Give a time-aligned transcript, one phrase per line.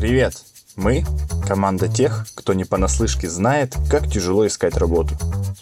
[0.00, 0.32] Привет!
[0.76, 1.04] Мы–
[1.46, 5.14] команда тех, кто не понаслышке знает, как тяжело искать работу.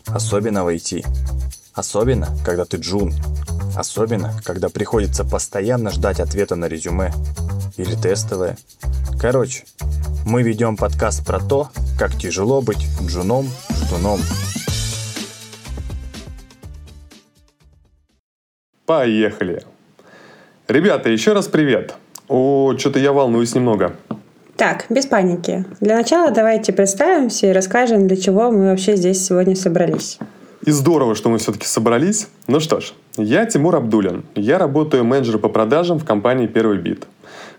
[0.07, 1.05] Особенно в IT.
[1.75, 3.13] Особенно, когда ты джун.
[3.77, 7.13] Особенно, когда приходится постоянно ждать ответа на резюме.
[7.79, 8.57] Или тестовое.
[9.21, 9.65] Короче,
[10.25, 14.21] мы ведем подкаст про то, как тяжело быть джуном, ждуном.
[18.87, 19.65] Поехали!
[20.69, 21.97] Ребята, еще раз привет!
[22.29, 23.97] О, что-то я волнуюсь немного.
[24.59, 25.65] Так, без паники.
[25.79, 30.19] Для начала давайте представимся и расскажем, для чего мы вообще здесь сегодня собрались.
[30.67, 32.27] И здорово, что мы все-таки собрались.
[32.49, 34.25] Ну что ж, я Тимур Абдулин.
[34.35, 37.07] Я работаю менеджером по продажам в компании «Первый бит».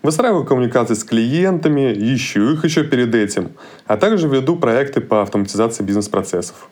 [0.03, 3.51] Выстраиваю коммуникации с клиентами, ищу их еще перед этим,
[3.87, 6.67] а также веду проекты по автоматизации бизнес-процессов.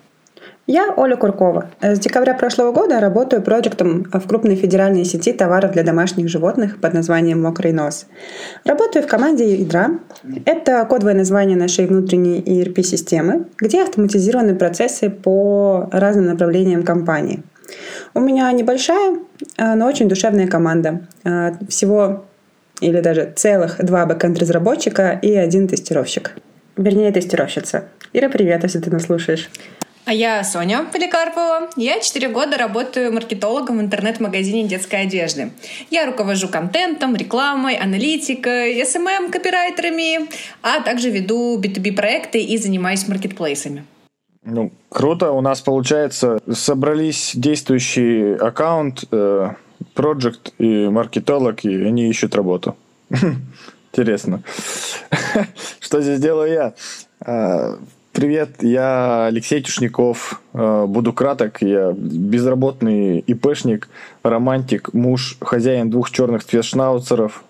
[0.69, 1.69] Я Оля Куркова.
[1.81, 6.93] С декабря прошлого года работаю проектом в крупной федеральной сети товаров для домашних животных под
[6.93, 8.05] названием «Мокрый нос».
[8.65, 9.91] Работаю в команде «Ядра».
[10.43, 17.43] Это кодовое название нашей внутренней ERP-системы, где автоматизированы процессы по разным направлениям компании.
[18.13, 19.19] У меня небольшая,
[19.57, 21.07] но очень душевная команда.
[21.69, 22.25] Всего
[22.81, 26.33] или даже целых два бэкэнд-разработчика и один тестировщик.
[26.75, 27.85] Вернее, тестировщица.
[28.11, 29.49] Ира, привет, если ты нас слушаешь.
[30.07, 31.69] А я Соня Поликарпова.
[31.75, 35.51] Я 4 года работаю маркетологом в интернет-магазине детской одежды.
[35.91, 40.29] Я руковожу контентом, рекламой, аналитикой, SMM, копирайтерами,
[40.61, 43.83] а также веду B2B проекты и занимаюсь маркетплейсами.
[44.45, 45.31] Ну, круто.
[45.31, 49.49] У нас, получается, собрались действующий аккаунт, э,
[49.93, 52.77] проект и маркетолог, и они ищут работу.
[53.91, 54.41] Интересно.
[55.81, 56.73] Что здесь делаю
[57.19, 57.77] я?
[58.17, 60.41] Привет, я Алексей Тюшников.
[60.51, 61.61] Э, буду краток.
[61.61, 63.89] Я безработный ИПшник,
[64.23, 67.43] романтик, муж, хозяин двух черных цветшнауцеров,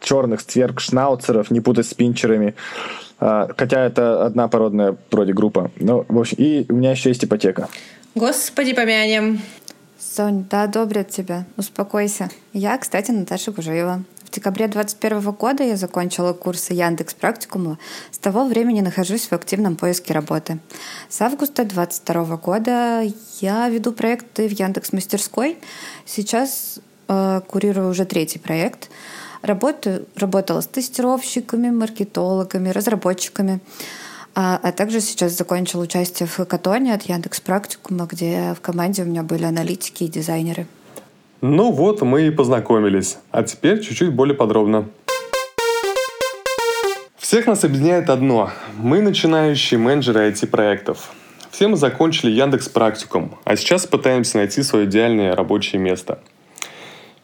[0.00, 2.56] черных цверк-шнауцеров, не путать с пинчерами.
[3.20, 5.70] Э, хотя это одна породная вроде группа.
[5.76, 7.68] Ну, в общем, и у меня еще есть ипотека.
[8.16, 9.40] Господи, помянем.
[9.96, 11.44] Сонь, да, одобрят тебя.
[11.56, 12.30] Успокойся.
[12.52, 14.02] Я, кстати, Наташа Гужеева.
[14.32, 17.78] Декабре 2021 года я закончила курсы Яндекс Практикума.
[18.10, 20.58] С того времени нахожусь в активном поиске работы.
[21.10, 23.02] С августа 2022 года
[23.40, 25.58] я веду проекты в Яндекс Мастерской.
[26.06, 28.88] Сейчас э, курирую уже третий проект.
[29.42, 33.60] Работаю, работала с тестировщиками, маркетологами, разработчиками.
[34.34, 39.04] А, а также сейчас закончила участие в хакатоне от Яндекс Практикума, где в команде у
[39.04, 40.66] меня были аналитики и дизайнеры.
[41.44, 43.18] Ну вот, мы и познакомились.
[43.32, 44.88] А теперь чуть-чуть более подробно.
[47.16, 48.50] Всех нас объединяет одно.
[48.78, 51.12] Мы начинающие менеджеры IT-проектов.
[51.50, 56.20] Все мы закончили Яндекс практикум, а сейчас пытаемся найти свое идеальное рабочее место.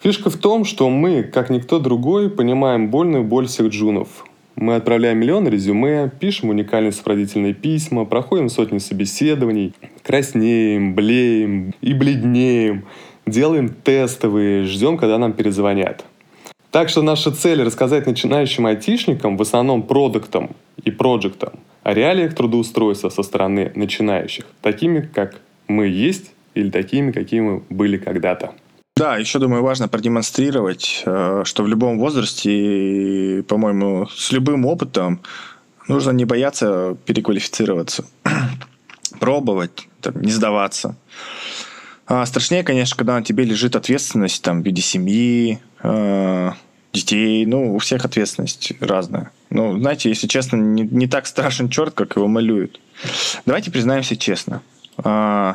[0.01, 4.09] Фишка в том, что мы, как никто другой, понимаем больную боль всех джунов.
[4.57, 12.85] Мы отправляем миллион резюме, пишем уникальные сопроводительные письма, проходим сотни собеседований, краснеем, блеем и бледнеем–
[13.31, 16.05] делаем тестовые, ждем, когда нам перезвонят.
[16.71, 20.51] Так что наша цель рассказать начинающим айтишникам, в основном продуктам
[20.83, 21.53] и проектам,
[21.83, 27.97] о реалиях трудоустройства со стороны начинающих, такими, как мы есть, или такими, какими мы были
[27.97, 28.53] когда-то.
[28.97, 35.21] Да, еще, думаю, важно продемонстрировать, э, что в любом возрасте, по-моему, с любым опытом
[35.87, 38.05] нужно не бояться переквалифицироваться,
[39.21, 40.97] пробовать, не сдаваться.
[42.09, 46.51] А страшнее, конечно, когда на тебе лежит ответственность там, в виде семьи, э,
[46.95, 47.45] детей.
[47.45, 49.31] Ну, у всех ответственность разная.
[49.51, 52.81] Ну, знаете, если честно, не, не так страшен черт, как его малюют.
[53.45, 54.63] Давайте признаемся честно.
[55.05, 55.53] Э,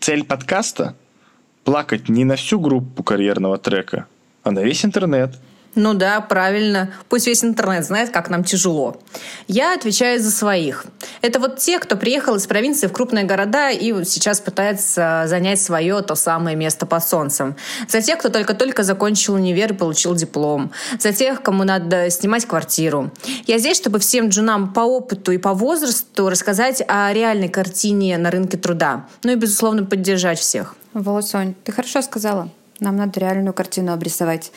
[0.00, 0.96] цель подкаста–
[1.64, 4.06] плакать не на всю группу карьерного трека,
[4.42, 5.38] а на весь интернет–
[5.74, 6.92] ну да, правильно.
[7.08, 9.00] Пусть весь интернет знает, как нам тяжело.
[9.46, 10.86] Я отвечаю за своих.
[11.22, 15.60] Это вот те, кто приехал из провинции в крупные города и вот сейчас пытается занять
[15.60, 17.56] свое то самое место под солнцем.
[17.88, 20.72] За тех, кто только-только закончил универ и получил диплом.
[20.98, 23.10] За тех, кому надо снимать квартиру.
[23.46, 28.30] Я здесь, чтобы всем джунам по опыту и по возрасту рассказать о реальной картине на
[28.30, 29.06] рынке труда.
[29.22, 30.74] Ну и, безусловно, поддержать всех.
[30.92, 32.48] Вот, Сонь, ты хорошо сказала.
[32.80, 34.52] Нам надо реальную картину обрисовать.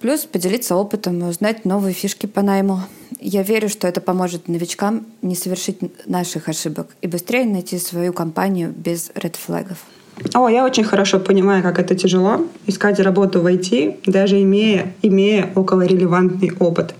[0.00, 2.80] Плюс поделиться опытом и узнать новые фишки по найму.
[3.20, 8.72] Я верю, что это поможет новичкам не совершить наших ошибок и быстрее найти свою компанию
[8.76, 9.78] без редфлегов.
[10.34, 15.50] О, я очень хорошо понимаю, как это тяжело искать работу в IT, даже имея, имея
[15.54, 16.94] около релевантный опыт.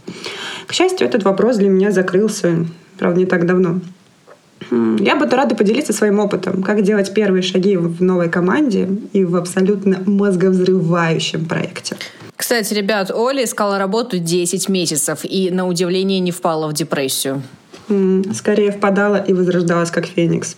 [0.66, 2.66] К счастью, этот вопрос для меня закрылся,
[2.98, 3.80] правда, не так давно.
[4.70, 9.36] Я буду рада поделиться своим опытом, как делать первые шаги в новой команде и в
[9.36, 11.96] абсолютно мозговзрывающем проекте.
[12.36, 17.42] Кстати, ребят, Оля искала работу 10 месяцев и, на удивление, не впала в депрессию.
[18.34, 20.56] Скорее впадала и возрождалась, как феникс.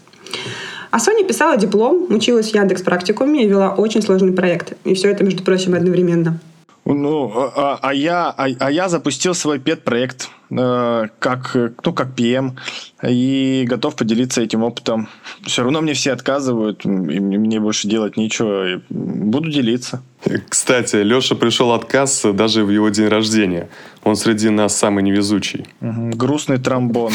[0.91, 4.73] А Соня писала диплом, училась в Яндекс практикуме и вела очень сложный проект.
[4.85, 6.41] И все это, между прочим, одновременно.
[6.85, 12.09] Ну, а, а, а я, а, а я запустил свой пет-проект э, как, ну, как
[12.17, 12.59] PM
[13.07, 15.09] и готов поделиться этим опытом.
[15.45, 18.83] Все равно мне все отказывают, и мне больше делать нечего.
[18.89, 20.03] Буду делиться.
[20.49, 23.69] Кстати, Леша пришел отказ даже в его день рождения.
[24.03, 25.67] Он среди нас самый невезучий.
[25.81, 27.13] Угу, грустный тромбон.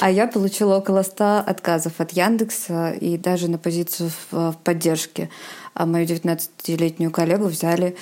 [0.00, 5.30] А я получила около 100 отказов от Яндекса и даже на позицию в поддержке.
[5.74, 7.96] А мою 19-летнюю коллегу взяли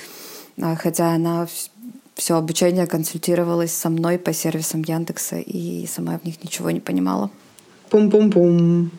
[0.61, 1.47] а, хотя она
[2.19, 7.31] все обучение консультировалась со мной по сервисам Яндекса и сама в них ничего не понимала.
[7.91, 8.91] Пум-пум-пум.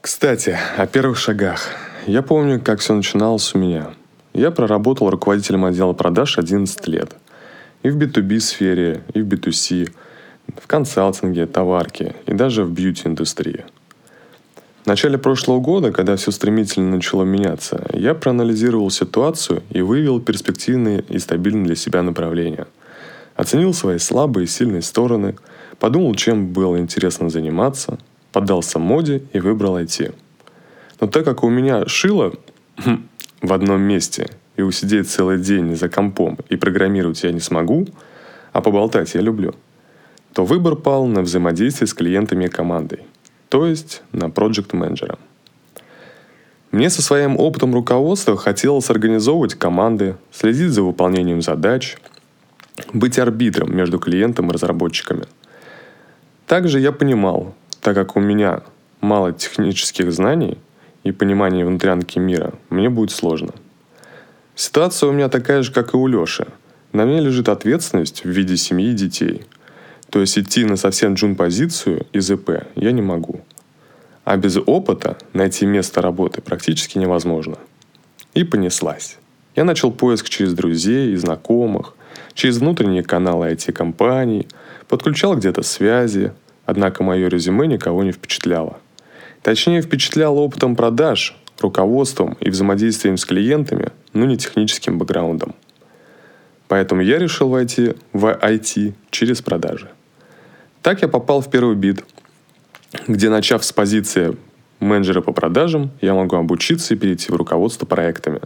[0.00, 1.68] Кстати, о первых шагах.
[2.06, 3.90] Я помню, как все начиналось у меня.
[4.32, 7.14] Я проработал руководителем отдела продаж 11 лет.
[7.82, 9.92] И в B2B сфере, и в B2C,
[10.56, 13.66] в консалтинге, товарке, и даже в бьюти-индустрии–
[14.82, 21.04] в начале прошлого года, когда все стремительно начало меняться, я проанализировал ситуацию и вывел перспективные
[21.08, 22.66] и стабильные для себя направления.
[23.36, 25.36] Оценил свои слабые и сильные стороны,
[25.78, 27.98] подумал, чем было интересно заниматься,
[28.32, 30.14] поддался моде и выбрал IT.
[31.00, 32.32] Но так как у меня шило
[33.42, 37.86] в одном месте, и усидеть целый день за компом и программировать я не смогу,
[38.52, 39.54] а поболтать я люблю,
[40.32, 43.00] то выбор пал на взаимодействие с клиентами и командой
[43.50, 45.18] то есть на проект менеджера.
[46.70, 51.96] Мне со своим опытом руководства хотелось организовывать команды, следить за выполнением задач,
[52.92, 55.24] быть арбитром между клиентом и разработчиками.
[56.46, 58.62] Также я понимал, так как у меня
[59.00, 60.56] мало технических знаний
[61.02, 63.52] и понимания внутрянки мира, мне будет сложно.
[64.54, 66.46] Ситуация у меня такая же, как и у Леши.
[66.92, 69.44] На мне лежит ответственность в виде семьи и детей–
[70.10, 73.40] то есть идти на совсем джун-позицию из ИП я не могу.
[74.24, 77.56] А без опыта найти место работы практически невозможно.
[78.34, 79.18] И понеслась.
[79.54, 81.94] Я начал поиск через друзей и знакомых,
[82.34, 84.48] через внутренние каналы IT-компаний,
[84.88, 86.32] подключал где-то связи,
[86.66, 88.78] однако мое резюме никого не впечатляло.
[89.42, 95.54] Точнее, впечатляло опытом продаж, руководством и взаимодействием с клиентами, но не техническим бэкграундом.
[96.68, 99.90] Поэтому я решил войти в IT через продажи.
[100.82, 102.04] Так я попал в первый бит,
[103.06, 104.36] где, начав с позиции
[104.80, 108.40] менеджера по продажам, я могу обучиться и перейти в руководство проектами.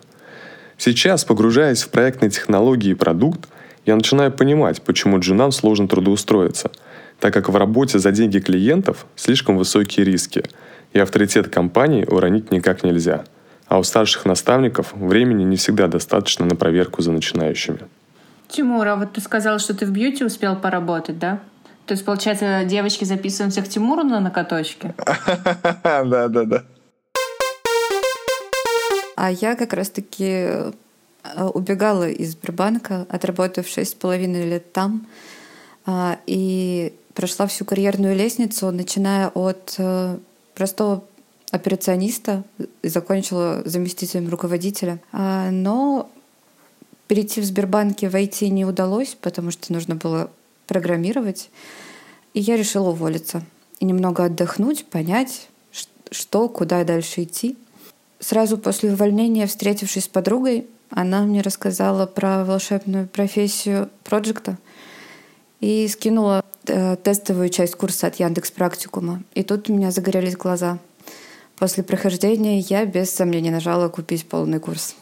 [0.76, 3.48] Сейчас, погружаясь в проектные технологии и продукт,
[3.86, 6.72] я начинаю понимать, почему джунам сложно трудоустроиться,
[7.20, 10.42] так как в работе за деньги клиентов слишком высокие риски,
[10.92, 13.24] и авторитет компании уронить никак нельзя.
[13.66, 17.80] А у старших наставников времени не всегда достаточно на проверку за начинающими.
[18.48, 21.40] Тимур, а вот ты сказал, что ты в бьюти успел поработать, да?
[21.86, 24.94] То есть, получается, девочки записываемся к Тимуру на накаточке?
[25.82, 26.64] Да, да, да.
[29.16, 30.72] А я как раз-таки э,
[31.54, 35.06] убегала из Сбербанка, отработав шесть с половиной лет там,
[35.86, 40.18] а, и прошла всю карьерную лестницу, начиная от э,
[40.54, 41.04] простого
[41.50, 42.42] операциониста
[42.82, 44.98] и закончила заместителем руководителя.
[45.12, 46.10] А, но
[47.06, 50.30] перейти в Сбербанке в IT не удалось, потому что нужно было
[50.66, 51.50] программировать.
[52.32, 53.42] И я решила уволиться
[53.80, 55.48] и немного отдохнуть, понять,
[56.10, 57.56] что, куда дальше идти.
[58.20, 64.58] Сразу после увольнения, встретившись с подругой, она мне рассказала про волшебную профессию проекта
[65.60, 69.22] и скинула э, тестовую часть курса от Яндекс Практикума.
[69.34, 70.78] И тут у меня загорелись глаза.
[71.56, 74.94] После прохождения я без сомнения нажала купить полный курс.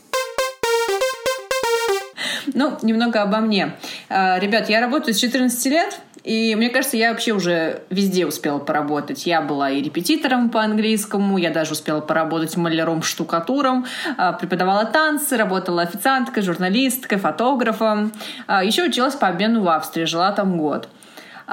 [2.55, 3.77] Ну, немного обо мне.
[4.09, 8.59] А, ребят, я работаю с 14 лет, и мне кажется, я вообще уже везде успела
[8.59, 9.27] поработать.
[9.27, 15.83] Я была и репетитором по английскому, я даже успела поработать маляром-штукатуром, а, преподавала танцы, работала
[15.83, 18.13] официанткой, журналисткой, фотографом.
[18.47, 20.89] А, Еще училась по обмену в Австрии, жила там год.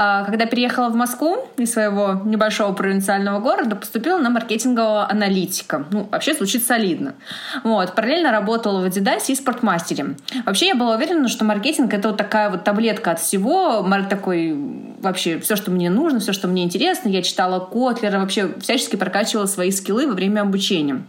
[0.02, 5.86] А, когда переехала в Москву из своего небольшого провинциального города, поступила на маркетингового аналитика.
[5.92, 7.16] Ну, вообще звучит солидно.
[7.66, 7.96] Вот.
[7.96, 10.16] Параллельно работала в Adidas и спортмастере.
[10.46, 14.56] Вообще я была уверена, что маркетинг— это вот такая вот таблетка от всего, такой
[15.02, 17.10] вообще все, что мне нужно, все, что мне интересно.
[17.10, 21.04] Я читала Котлера, вообще всячески прокачивала свои скиллы во время обучения.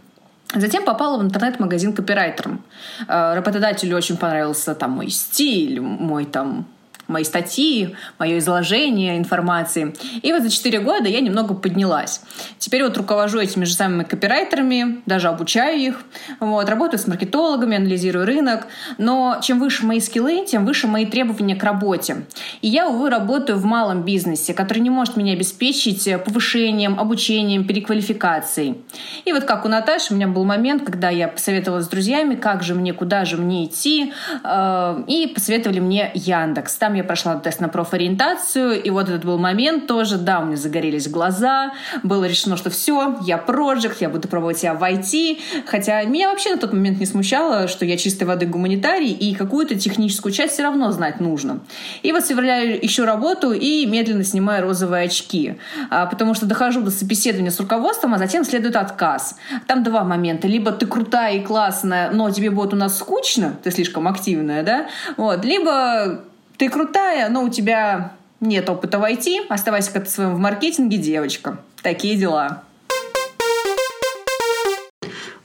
[0.53, 2.61] Затем попала в интернет-магазин копирайтером.
[3.07, 6.65] А, работодателю очень понравился там мой стиль, мой там
[7.11, 9.93] мои статьи, мое изложение информации.
[10.21, 12.21] И вот за 4 года я немного поднялась.
[12.57, 16.01] Теперь вот руковожу этими же самыми копирайтерами, даже обучаю их.
[16.39, 18.67] Вот, работаю с маркетологами, анализирую рынок.
[18.97, 22.25] Но чем выше мои скиллы, тем выше мои требования к работе.
[22.61, 28.81] И я, увы, работаю в малом бизнесе, который не может меня обеспечить повышением, обучением, переквалификацией.
[29.25, 32.63] И вот как у Наташи, у меня был момент, когда я посоветовалась с друзьями, как
[32.63, 34.13] же мне, куда же мне идти,
[34.43, 36.75] э, и посоветовали мне Яндекс.
[36.75, 40.57] Там я прошла тест на профориентацию, и вот этот был момент тоже, да, у меня
[40.57, 46.03] загорелись глаза, было решено, что все, я проект, я буду пробовать себя в IT, хотя
[46.03, 50.31] меня вообще на тот момент не смущало, что я чистой воды гуманитарий, и какую-то техническую
[50.31, 51.59] часть все равно знать нужно.
[52.01, 55.55] И вот с февраля ищу работу и медленно снимаю розовые очки,
[55.89, 59.37] а, потому что дохожу до собеседования с руководством, а затем следует отказ.
[59.67, 60.47] Там два момента.
[60.47, 64.87] Либо ты крутая и классная, но тебе будет у нас скучно, ты слишком активная, да?
[65.17, 65.45] Вот.
[65.45, 66.21] Либо
[66.61, 71.57] ты крутая, но у тебя нет опыта в IT, оставайся как-то своем в маркетинге, девочка.
[71.81, 72.61] Такие дела.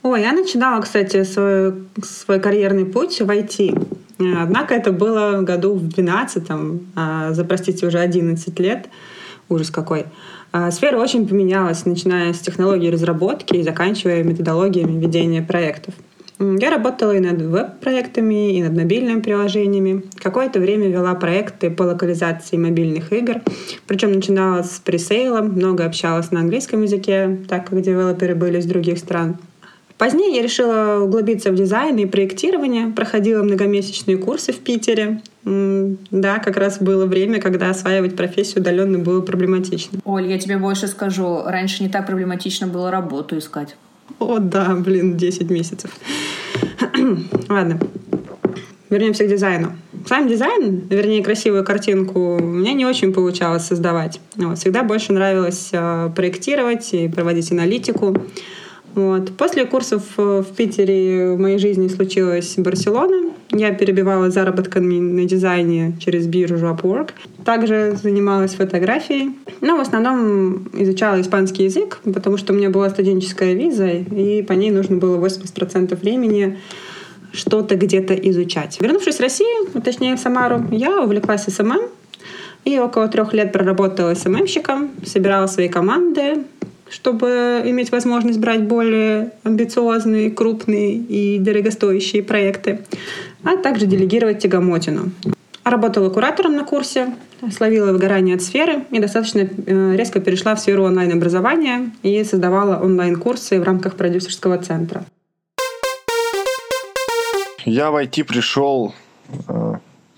[0.03, 3.97] Ой, я начинала, кстати, свой, свой карьерный путь в IT.
[4.19, 8.85] Однако это было году в 12, там, а, уже 11 лет.
[9.49, 10.05] Ужас какой.
[10.51, 15.95] А, сфера очень поменялась, начиная с технологий разработки и заканчивая методологиями ведения проектов.
[16.39, 20.03] Я работала и над веб-проектами, и над мобильными приложениями.
[20.21, 23.41] Какое-то время вела проекты по локализации мобильных игр.
[23.87, 28.99] Причем начинала с пресейла, много общалась на английском языке, так как девелоперы были из других
[28.99, 29.37] стран.
[29.97, 35.21] Позднее я решила углубиться в дизайн и проектирование, проходила многомесячные курсы в Питере.
[35.43, 39.99] Да, как раз было время, когда осваивать профессию удаленно было проблематично.
[40.05, 43.75] Оль, я тебе больше скажу, раньше не так проблематично было работу искать.
[44.19, 45.91] О, да, блин, 10 месяцев.
[47.49, 47.79] Ладно.
[48.89, 49.73] Вернемся к дизайну.
[50.07, 54.21] Сам дизайн, вернее, красивую картинку, мне не очень получалось создавать.
[54.37, 54.57] Вот.
[54.57, 58.15] Всегда больше нравилось э, проектировать и проводить аналитику.
[58.95, 59.35] Вот.
[59.35, 63.26] После курсов э, в Питере в моей жизни случилась Барселона.
[63.51, 67.11] Я перебивала заработками на дизайне через биржу Upwork.
[67.45, 69.37] Также занималась фотографией.
[69.61, 74.53] Но в основном изучала испанский язык, потому что у меня была студенческая виза, и по
[74.53, 76.57] ней нужно было 80% времени
[77.31, 78.77] что-то где-то изучать.
[78.81, 81.81] Вернувшись в Россию, точнее в Самару, я увлеклась SMM,
[82.65, 86.43] и около трех лет проработала SMM щиком, собирала свои команды,
[86.89, 92.79] чтобы иметь возможность брать более амбициозные, крупные и дорогостоящие проекты,
[93.43, 95.11] а также делегировать тягомотину.
[95.63, 97.13] Работала куратором на курсе,
[97.51, 103.59] словила выгорание от сферы и достаточно э, резко перешла в сферу онлайн-образования и создавала онлайн-курсы
[103.59, 105.03] в рамках продюсерского центра.
[107.65, 108.95] Я в IT пришел
[109.49, 109.73] э,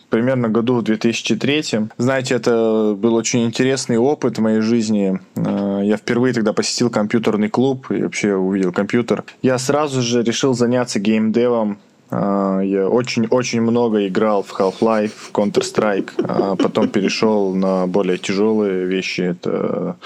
[0.09, 1.63] примерно году в 2003.
[1.97, 5.19] Знаете, это был очень интересный опыт в моей жизни.
[5.35, 9.23] Э, я впервые тогда посетил компьютерный клуб и вообще увидел компьютер.
[9.41, 11.79] Я сразу же решил заняться геймдевом.
[12.11, 16.11] Э, я очень-очень много играл в Half-Life, в Counter-Strike.
[16.27, 19.21] А потом перешел на более тяжелые вещи.
[19.21, 19.97] Это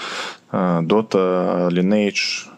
[0.52, 2.48] э, Dota, Lineage,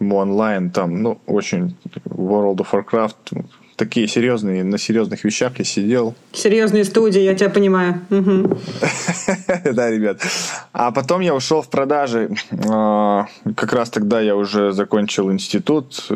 [0.00, 3.44] Online, там, ну, очень World of Warcraft,
[3.76, 6.14] такие серьезные, на серьезных вещах я сидел.
[6.32, 8.00] Серьезные студии, я тебя понимаю.
[9.64, 10.20] Да, ребят.
[10.72, 12.30] А потом я ушел в продажи.
[12.68, 16.08] А, как раз тогда я уже закончил институт,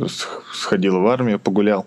[0.53, 1.87] сходил в армию, погулял.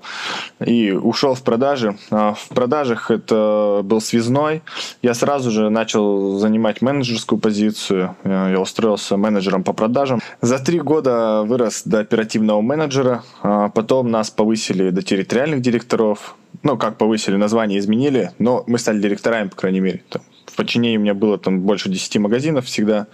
[0.64, 1.98] И ушел в продажи.
[2.12, 4.62] А в продажах это был связной.
[5.02, 8.16] Я сразу же начал занимать менеджерскую позицию.
[8.24, 10.22] Я устроился менеджером по продажам.
[10.42, 13.24] За три года вырос до оперативного менеджера.
[13.42, 16.36] А потом нас повысили до территориальных директоров.
[16.62, 20.04] Ну, как повысили, название изменили, но мы стали директорами, по крайней мере.
[20.10, 23.08] Там, в подчинении у меня было там больше 10 магазинов всегда.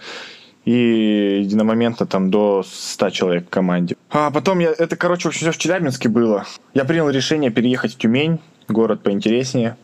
[0.66, 3.96] И единомоментно там до 100 человек в команде.
[4.10, 4.70] А потом я...
[4.76, 6.44] Это, короче, все в Челябинске было.
[6.74, 9.76] Я принял решение переехать в Тюмень, город поинтереснее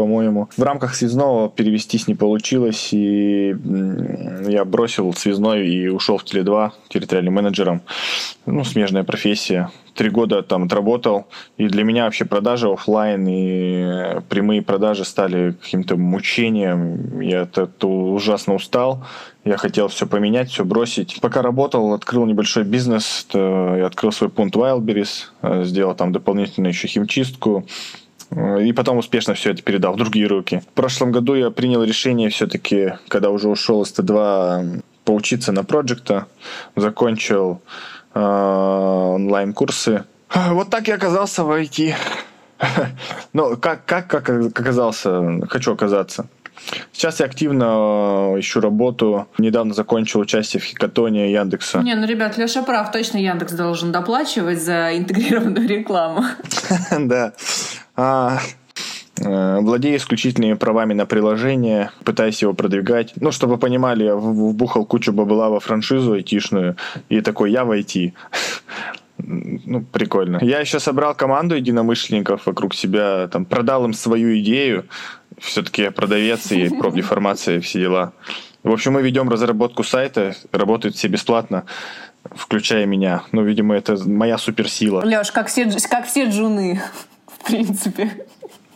[0.00, 0.48] по-моему.
[0.56, 3.54] В рамках связного перевестись не получилось, и
[4.48, 7.82] я бросил связной и ушел в Теле2 территориальным менеджером.
[8.46, 9.68] Ну, смежная профессия.
[9.94, 11.26] Три года там отработал,
[11.58, 17.20] и для меня вообще продажи офлайн и прямые продажи стали каким-то мучением.
[17.20, 19.04] Я этого ужасно устал.
[19.44, 21.18] Я хотел все поменять, все бросить.
[21.20, 23.26] Пока работал, открыл небольшой бизнес.
[23.32, 27.66] Я открыл свой пункт Wildberries, э, сделал там дополнительную еще химчистку,
[28.30, 30.62] и потом успешно все это передал в другие руки.
[30.70, 36.26] В прошлом году я принял решение все-таки, когда уже ушел из Т2, поучиться на проекта,
[36.76, 37.60] закончил
[38.14, 40.04] э, онлайн-курсы.
[40.32, 41.94] Вот так я оказался в IT.
[43.32, 46.26] Ну, как, как, как оказался, хочу оказаться.
[46.92, 49.26] Сейчас я активно э, ищу работу.
[49.38, 51.78] Недавно закончил участие в хикатоне Яндекса.
[51.78, 52.92] Не, ну, ребят, Леша прав.
[52.92, 56.24] Точно Яндекс должен доплачивать за интегрированную рекламу.
[56.98, 57.32] Да.
[58.02, 58.38] А,
[59.20, 63.12] э, Владею исключительными правами на приложение, пытаюсь его продвигать.
[63.16, 66.76] Ну, чтобы вы понимали, я вбухал кучу бабла во франшизу айтишную,
[67.10, 68.14] и такой, я в IT.
[69.18, 70.38] Ну, прикольно.
[70.40, 74.86] Я еще собрал команду единомышленников вокруг себя, там, продал им свою идею.
[75.38, 78.12] Все-таки я продавец и профдеформация, все дела.
[78.62, 81.64] В общем, мы ведем разработку сайта, работают все бесплатно,
[82.30, 83.24] включая меня.
[83.32, 85.02] Ну, видимо, это моя суперсила.
[85.04, 86.80] Леш, как все, как все джуны,
[87.50, 88.10] принципе.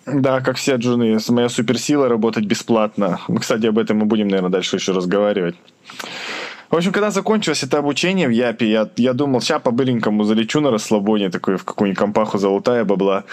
[0.06, 1.18] Да, как все джуны.
[1.28, 3.20] Моя суперсила работать бесплатно.
[3.40, 5.56] Кстати, об этом мы будем, наверное, дальше еще разговаривать.
[6.70, 10.70] В общем, когда закончилось это обучение в Япе, я, я думал, сейчас по-быренькому залечу на
[10.70, 13.24] расслабоне, такой в какую-нибудь компаху золотая бабла.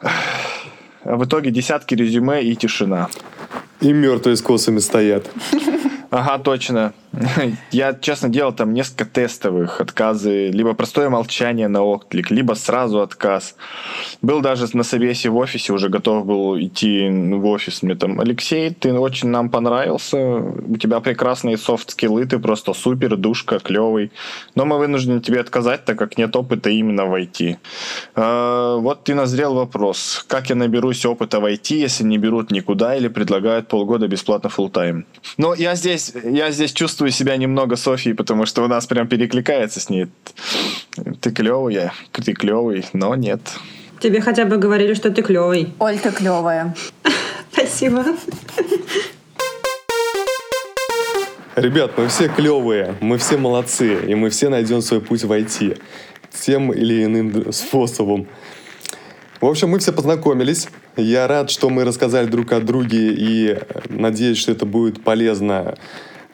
[0.00, 3.08] А в итоге десятки резюме и тишина.
[3.80, 5.28] И мертвые с косами стоят.
[6.10, 6.92] Ага, точно.
[7.70, 13.56] Я, честно, делал там несколько тестовых отказы, либо простое молчание на отклик, либо сразу отказ.
[14.22, 17.82] Был даже на собесе в офисе, уже готов был идти в офис.
[17.82, 23.58] Мне там, Алексей, ты очень нам понравился, у тебя прекрасные софт-скиллы, ты просто супер, душка,
[23.58, 24.10] клевый.
[24.54, 27.56] Но мы вынуждены тебе отказать, так как нет опыта именно в IT.
[28.14, 32.96] А, вот ты назрел вопрос, как я наберусь опыта в IT, если не берут никуда
[32.96, 38.14] или предлагают полгода бесплатно full тайм Но я здесь, я здесь чувствую себя немного Софией,
[38.14, 40.06] потому что у нас прям перекликается с ней.
[41.20, 43.40] Ты клевый, ты клевый, но нет.
[44.00, 45.74] Тебе хотя бы говорили, что ты клевый.
[45.78, 46.74] Оль, ты клевая.
[47.52, 48.04] Спасибо.
[51.56, 55.80] Ребят, мы все клевые, мы все молодцы, и мы все найдем свой путь в IT
[56.30, 58.28] тем или иным способом.
[59.40, 60.68] В общем, мы все познакомились.
[61.00, 63.56] Я рад, что мы рассказали друг о друге, и
[63.88, 65.76] надеюсь, что это будет полезно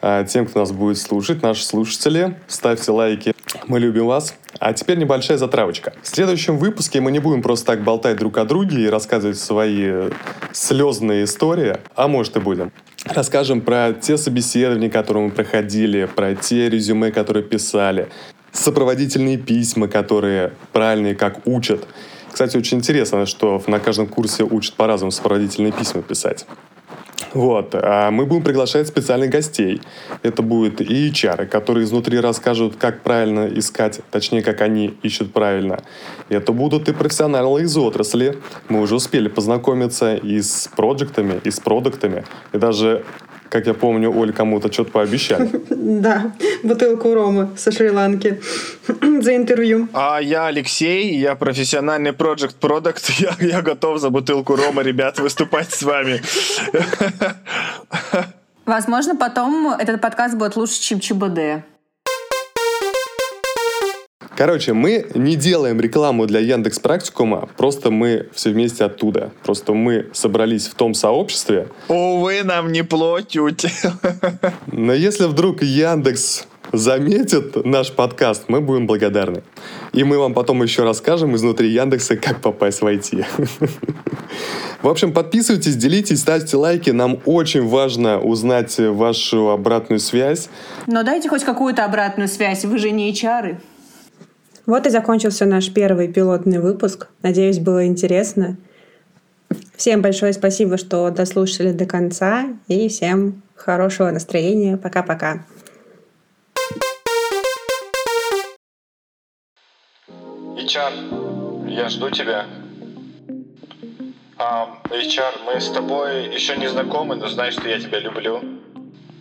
[0.01, 2.35] а, тем, кто нас будет слушать, наши слушатели.
[2.47, 3.35] Ставьте лайки.
[3.67, 4.33] Мы любим вас.
[4.57, 5.93] А теперь небольшая затравочка.
[6.01, 10.09] В следующем выпуске мы не будем просто так болтать друг о друге и рассказывать свои
[10.51, 12.71] слезные истории, а может и будем.
[13.05, 18.09] Расскажем про те собеседования, которые мы проходили, про те резюме, которые писали,
[18.51, 21.87] сопроводительные письма, которые правильные, как учат.
[22.35, 26.45] Кстати, очень интересно, что на каждом курсе учат по-разному сопроводительные письма писать.
[27.33, 27.73] Вот.
[27.73, 29.81] А мы будем приглашать специальных гостей.
[30.21, 35.81] Это будут и HR, которые изнутри расскажут, как правильно искать, точнее, как они ищут правильно.
[36.27, 38.37] Это будут и профессионалы из отрасли.
[38.67, 43.05] Мы уже успели познакомиться и с проектами, и с продуктами, и даже
[43.49, 45.49] как я помню, Оль кому-то что-то пообещали.
[45.85, 48.41] Да, бутылку рома со Шри-Ланки
[49.21, 49.87] за интервью.
[49.93, 55.71] А я Алексей, я профессиональный проект продукт я, я готов за бутылку рома, ребят, выступать
[55.71, 56.21] с вами.
[58.65, 61.63] Возможно, потом этот подкаст будет лучше, чем ЧБД.
[64.35, 69.31] Короче, мы не делаем рекламу для Яндекс Практикума, просто мы все вместе оттуда.
[69.43, 71.69] Просто мы собрались в том сообществе.
[71.87, 73.65] Увы, нам не платят.
[74.67, 79.41] Но если вдруг Яндекс заметит наш подкаст, мы будем благодарны.
[79.93, 83.25] И мы вам потом еще расскажем изнутри Яндекса, как попасть в IT.
[84.81, 86.89] В общем, подписывайтесь, делитесь, ставьте лайки.
[86.89, 90.49] Нам очень важно узнать вашу обратную связь.
[90.87, 93.57] Но дайте хоть какую-то обратную связь, вы же не HR.
[94.65, 97.07] Вот и закончился наш первый пилотный выпуск.
[97.21, 98.57] Надеюсь, было интересно.
[99.75, 102.47] Всем большое спасибо, что дослушали до конца.
[102.67, 104.77] И всем хорошего настроения.
[104.77, 105.45] Пока-пока.
[110.57, 112.45] HR, я жду тебя.
[114.37, 118.41] А, HR, мы с тобой еще не знакомы, но знаешь, что я тебя люблю.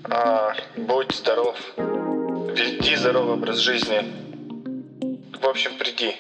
[0.05, 1.57] А, будь здоров.
[1.77, 4.24] Веди здоровый образ жизни.
[5.45, 6.17] В общем, приди.